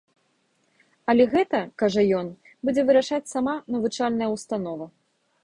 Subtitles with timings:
[1.13, 2.31] Але гэта, кажа ён,
[2.65, 4.91] будзе вырашаць сама навучальная ўстанова.